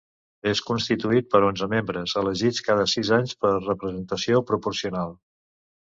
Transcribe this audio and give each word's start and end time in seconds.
És 0.51 0.61
constituït 0.69 1.27
per 1.33 1.41
onze 1.51 1.69
membres, 1.75 2.17
elegits 2.23 2.65
cada 2.71 2.89
sis 2.97 3.15
anys 3.21 3.39
per 3.45 3.55
representació 3.69 4.45
proporcional. 4.53 5.19